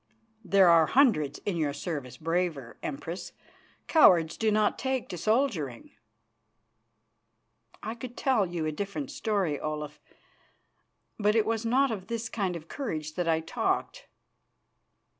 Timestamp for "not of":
11.67-12.07